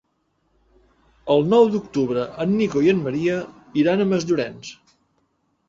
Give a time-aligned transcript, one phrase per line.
[1.33, 3.39] El nou d'octubre en Nico i en Maria
[3.85, 4.75] iran a Masllorenç.